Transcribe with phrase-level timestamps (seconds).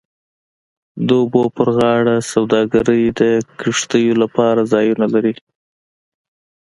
[1.07, 3.21] د اوبو پر غاړه سوداګرۍ د
[3.59, 5.33] کښتیو لپاره ځایونه لري